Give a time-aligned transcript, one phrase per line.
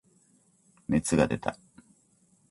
[0.89, 1.59] 熱が出た。